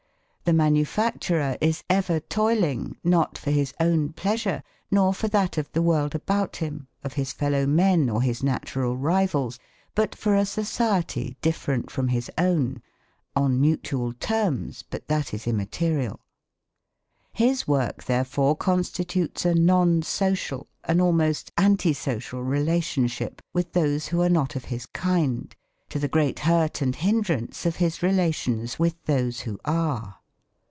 The 0.43 0.53
manufacturer 0.57 1.55
is 1.61 1.81
ever 1.89 2.19
toiling, 2.19 2.97
not 3.05 3.37
for 3.37 3.51
his 3.51 3.73
own 3.79 4.11
pleasure 4.11 4.63
nor 4.89 5.13
for 5.13 5.29
that 5.29 5.57
of 5.57 5.71
the 5.71 5.81
world 5.83 6.13
about 6.13 6.57
him, 6.57 6.89
of 7.05 7.13
his 7.13 7.31
fellow 7.31 7.65
men 7.65 8.09
or 8.09 8.21
his 8.21 8.43
natural 8.43 8.97
rivals, 8.97 9.59
but 9.95 10.13
for 10.13 10.35
a 10.35 10.45
society 10.45 11.37
different 11.41 11.89
from 11.89 12.09
his 12.09 12.29
own 12.37 12.81
on 13.33 13.61
mutual 13.61 14.11
terms, 14.11 14.83
but 14.89 15.07
that 15.07 15.33
is 15.33 15.47
immaterial. 15.47 16.19
His 17.31 17.65
work, 17.65 18.03
therefore, 18.03 18.57
constitutes 18.57 19.45
a 19.45 19.55
non 19.55 20.01
social, 20.01 20.67
an 20.83 20.99
almost 20.99 21.53
anti 21.57 21.93
social 21.93 22.43
relationship 22.43 23.41
with 23.53 23.71
those 23.71 24.07
who 24.07 24.19
are 24.21 24.27
not 24.27 24.57
of 24.57 24.65
his 24.65 24.85
kind, 24.87 25.55
to 25.87 25.97
the 25.97 26.09
great 26.09 26.39
hurt 26.39 26.81
and 26.81 26.93
hindrance 26.93 27.65
of 27.65 27.77
his 27.77 28.03
relations 28.03 28.77
with 28.77 29.01
those 29.05 29.41
who 29.41 29.57
are. 29.63 30.17